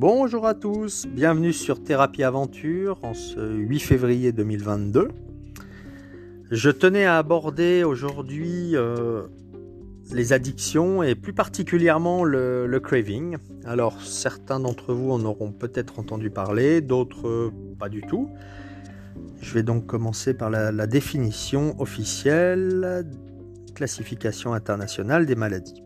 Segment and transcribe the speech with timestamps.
[0.00, 5.08] Bonjour à tous, bienvenue sur Thérapie Aventure en ce 8 février 2022.
[6.52, 9.26] Je tenais à aborder aujourd'hui euh,
[10.12, 13.38] les addictions et plus particulièrement le, craving.
[13.64, 18.30] Alors certains d'entre vous en auront peut-être entendu parler, d'autres pas du tout.
[19.40, 23.04] Je vais donc commencer par la, la définition officielle,
[23.74, 25.82] classification internationale des maladies.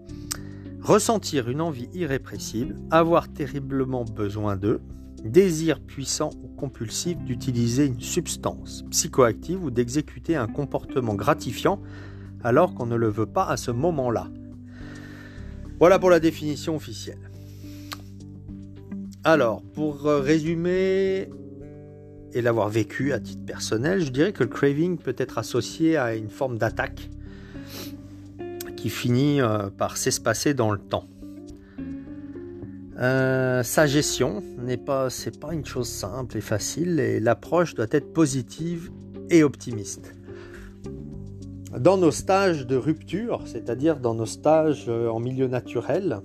[0.83, 4.81] Ressentir une envie irrépressible, avoir terriblement besoin d'eux,
[5.25, 11.81] désir puissant ou compulsif d'utiliser une substance psychoactive ou d'exécuter un comportement gratifiant
[12.43, 14.27] alors qu'on ne le veut pas à ce moment-là.
[15.79, 17.31] Voilà pour la définition officielle.
[19.23, 21.31] Alors, pour résumer
[22.33, 26.17] et l'avoir vécu à titre personnel, je dirais que le craving peut être associé à
[26.17, 27.09] une forme d'attaque
[28.83, 31.05] qui finit euh, par s'espacer dans le temps.
[32.99, 37.87] Euh, sa gestion n'est pas, c'est pas une chose simple et facile, et l'approche doit
[37.93, 38.91] être positive
[39.31, 40.17] et optimiste.
[41.79, 46.19] Dans nos stages de rupture, c'est-à-dire dans nos stages euh, en milieu naturel,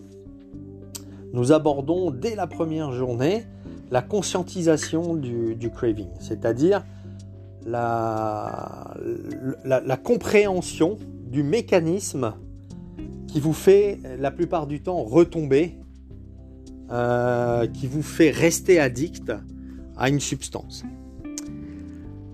[1.33, 3.45] nous abordons dès la première journée
[3.91, 6.83] la conscientisation du, craving, c'est-à-dire
[7.67, 8.95] la,
[9.63, 10.97] la, compréhension
[11.29, 12.33] du mécanisme
[13.37, 15.75] qui vous fait la plupart du temps retomber,
[16.89, 19.31] euh, qui vous fait rester addict
[19.95, 20.83] à une substance.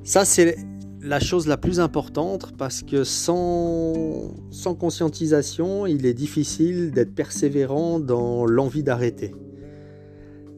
[0.06, 0.56] Ça, c'est
[1.02, 8.00] la chose la plus importante parce que sans, sans conscientisation, il est difficile d'être persévérant
[8.00, 9.36] dans l'envie d'arrêter.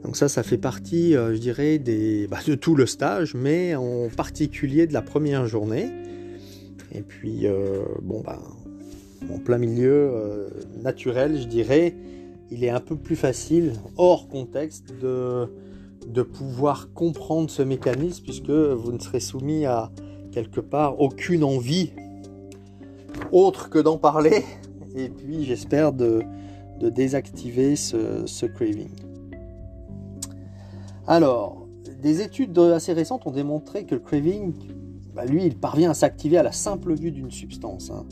[0.04, 3.74] Donc ça, ça fait partie, euh, je dirais, des, bah, de tout le stage, mais
[3.74, 5.90] en particulier de la première journée.
[6.92, 8.44] Et puis, euh, bon, bah,
[9.34, 10.50] en plein milieu euh,
[10.82, 11.96] naturel, je dirais,
[12.52, 15.50] il est un peu plus facile, hors contexte, de,
[16.22, 19.92] pouvoir comprendre ce mécanisme puisque vous ne serez soumis à
[20.32, 21.92] quelque part aucune envie
[23.32, 24.44] autre que d'en parler
[24.96, 26.24] et puis j'espère de,
[26.80, 28.90] désactiver ce, ce, craving.
[31.08, 31.66] Alors,
[32.02, 34.54] des études assez récentes ont démontré que le craving,
[35.16, 37.90] bah, lui, il parvient à s'activer à la simple vue d'une substance.
[37.90, 38.06] Hein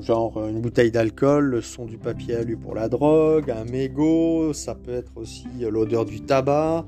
[0.00, 4.74] genre une bouteille d'alcool, le son du papier alu pour la drogue, un mégot, ça
[4.74, 6.86] peut être aussi l'odeur du tabac,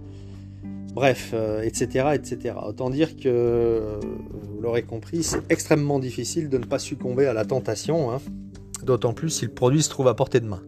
[0.95, 2.55] bref, etc., euh, etc.
[2.67, 7.45] Autant dire que, vous l'aurez compris, c'est extrêmement difficile de ne pas succomber à la
[7.45, 8.19] tentation, hein.
[8.85, 10.63] d'autant plus si le produit se trouve à portée de main.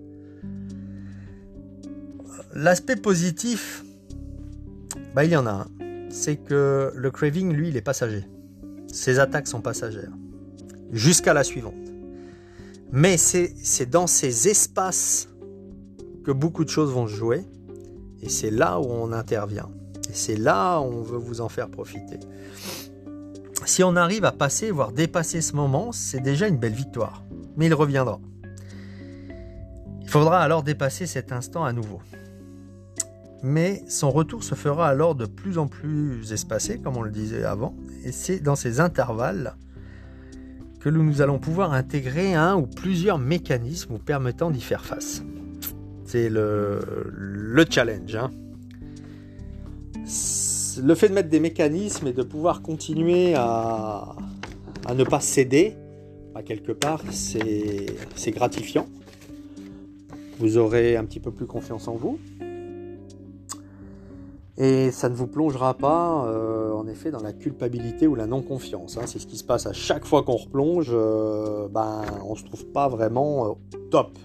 [2.55, 3.85] L'aspect positif,
[5.15, 5.67] bah, il y en a un.
[6.11, 8.25] C'est que le craving, lui, il est passager.
[8.93, 10.13] Ses attaques sont passagères.
[10.93, 11.82] Jusqu'à la suivante.
[12.93, 15.29] Mais c'est dans ces espaces
[16.25, 17.47] que beaucoup de choses vont se jouer.
[18.21, 19.71] Et c'est là où on intervient.
[20.11, 22.21] Et c'est là où on veut vous en faire profiter.
[23.65, 27.25] Si on arrive à passer, voire dépasser ce moment, c'est déjà une belle victoire.
[27.57, 28.21] Mais il reviendra.
[30.03, 32.01] Il faudra alors dépasser cet instant à nouveau.
[33.43, 37.45] Mais son retour se fera alors de plus en plus espacé, comme on le disait
[37.45, 37.75] avant.
[38.05, 39.57] Et c'est dans ces intervalles
[40.83, 45.23] que nous allons pouvoir intégrer un ou plusieurs mécanismes permettant d'y faire face.
[46.05, 46.81] C'est le,
[47.13, 48.17] le, challenge.
[48.17, 48.33] Hein.
[50.83, 54.17] Le fait de mettre des mécanismes et de pouvoir continuer à,
[54.85, 55.77] à ne pas céder,
[56.35, 58.89] à quelque part, c'est gratifiant.
[60.41, 62.19] Vous aurez un petit peu plus confiance en vous.
[64.63, 68.97] Et ça ne vous plongera pas, euh, en effet, dans la culpabilité ou la non-confiance.
[68.97, 69.07] Hein.
[69.07, 70.91] C'est ce qui se passe à chaque fois qu'on replonge.
[70.93, 73.53] Euh, ben, on se trouve pas vraiment euh,
[73.91, 74.17] top.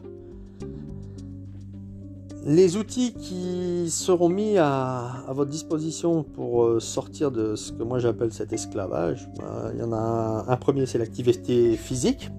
[2.46, 8.32] Les outils qui seront mis à, votre disposition pour sortir de ce que moi j'appelle
[8.32, 12.30] cet esclavage, ben, il y en a un, premier, c'est l'activité physique,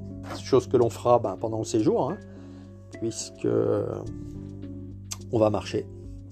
[0.44, 2.16] chose que l'on fera ben, pendant le séjour, hein,
[3.00, 3.48] puisque
[5.32, 5.84] on va marcher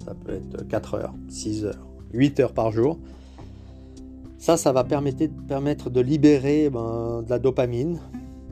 [0.07, 2.99] ça peut être 4 heures, 6 heures, 8 heures par jour.
[4.39, 7.99] Ça, ça va permettre, de libérer ben, de la dopamine,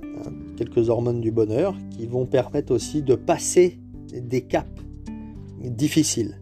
[0.03, 3.79] hein, quelques hormones du bonheur, qui vont permettre aussi de passer
[4.13, 4.69] des caps
[5.61, 6.41] difficiles.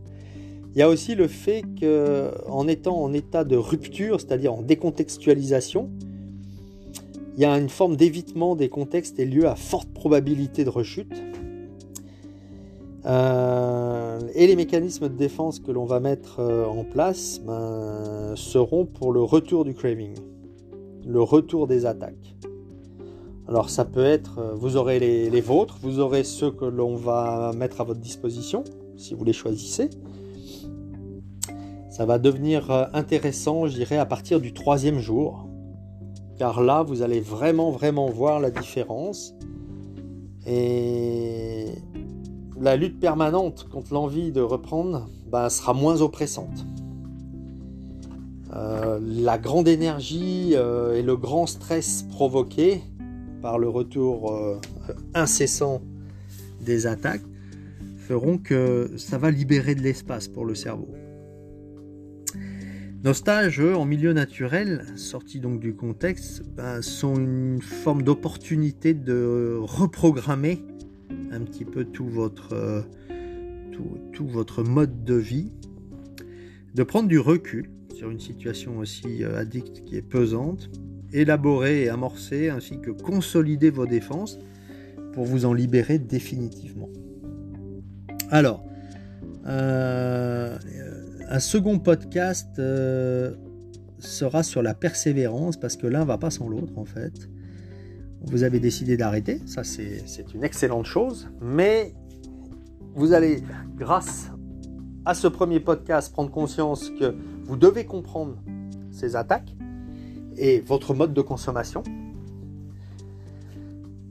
[0.74, 5.90] Il y a aussi le fait qu'en étant en état de rupture, c'est-à-dire en décontextualisation,
[7.36, 11.22] il y a une forme d'évitement des contextes et lieu à forte probabilité de rechute.
[13.04, 14.01] Euh,
[14.34, 19.12] et les mécanismes de défense que l'on va mettre euh, en place ben, seront pour
[19.12, 20.14] le retour du craving,
[21.06, 22.36] le retour des attaques.
[23.48, 27.52] Alors ça peut être, euh, vous aurez les, vôtres, vous aurez ceux que l'on va
[27.56, 28.64] mettre à votre disposition,
[28.96, 29.90] si vous les choisissez.
[31.90, 35.48] Ça va devenir euh, intéressant, je dirais, à partir du troisième jour.
[36.38, 39.34] Car là, vous allez vraiment, vraiment voir la différence.
[40.46, 41.66] Et
[42.62, 46.64] la lutte permanente contre l'envie de reprendre ben, sera moins oppressante.
[48.54, 52.80] Euh, la grande énergie euh, et le grand stress provoqué
[53.40, 54.60] par le retour
[55.14, 55.82] incessant
[56.60, 57.24] des attaques
[57.96, 60.88] feront que ça va libérer de l'espace pour le cerveau.
[63.02, 69.58] Nos stages, en milieu naturel, sortis donc du contexte, ben, sont une forme d'opportunité de
[69.60, 70.62] reprogrammer
[71.30, 72.82] un petit peu tout votre, euh,
[74.12, 75.52] tout, votre mode de vie,
[76.74, 80.70] de prendre du recul sur une situation aussi euh, addicte qui est pesante,
[81.12, 84.38] élaborer et amorcer ainsi que consolider vos défenses
[85.12, 86.88] pour vous en libérer définitivement.
[88.30, 88.64] Alors,
[89.46, 90.56] euh,
[91.28, 92.60] un second podcast
[93.98, 97.28] sera sur la persévérance parce que l'un va pas sans l'autre en fait.
[98.24, 100.02] Vous avez décidé d'arrêter, ça c'est
[100.34, 101.94] une excellente chose, mais
[102.94, 103.42] vous allez,
[103.76, 104.30] grâce
[105.04, 107.14] à ce premier podcast, prendre conscience que
[107.44, 108.36] vous devez comprendre
[108.90, 109.54] ces attaques
[110.36, 111.82] et votre mode de consommation.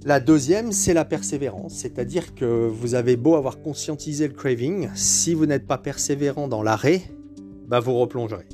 [0.04, 5.34] La deuxième, c'est la persévérance, c'est-à-dire que vous avez beau avoir conscientisé le craving, si
[5.34, 7.04] vous n'êtes pas persévérant dans l'arrêt,
[7.68, 8.48] bah vous replongerez.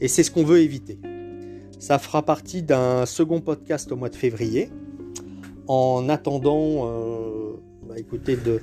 [0.00, 1.00] Et c'est ce qu'on veut éviter.
[1.78, 4.70] Ça fera partie d'un second podcast au mois de février.
[5.66, 7.52] En attendant, euh,
[7.88, 8.60] bah, écoutez, de,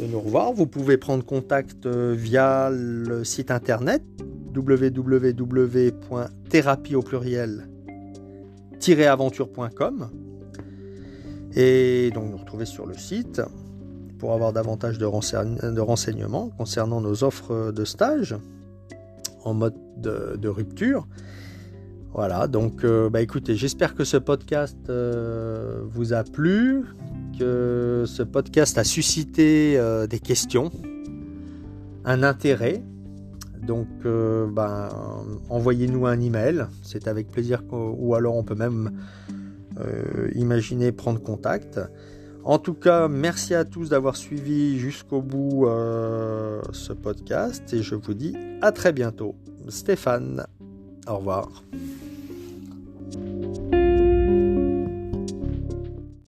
[0.00, 4.02] nous revoir, vous pouvez prendre contact euh, via le site internet
[4.54, 7.68] www.thérapie au pluriel
[8.92, 10.10] aventure.com
[11.56, 13.40] et donc nous retrouver sur le site
[14.18, 18.36] pour avoir davantage de, renseignements concernant nos offres de stage
[19.44, 21.06] en mode de, rupture.
[22.14, 26.84] Voilà, donc euh, bah écoutez, j'espère que ce podcast euh, vous a plu,
[27.36, 30.70] que ce podcast a suscité euh, des questions,
[32.04, 32.84] un intérêt.
[33.66, 33.88] Donc
[34.52, 34.90] bah,
[35.48, 38.92] envoyez-nous un email, c'est avec plaisir, ou alors on peut même
[40.34, 41.80] imaginez prendre contact.
[42.44, 45.66] En tout cas, merci à tous d'avoir suivi jusqu'au bout
[46.72, 49.34] ce podcast et je vous dis à très bientôt.
[49.68, 50.44] Stéphane,
[51.06, 51.62] au revoir.